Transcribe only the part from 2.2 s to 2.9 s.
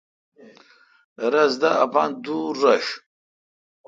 دور رݭ۔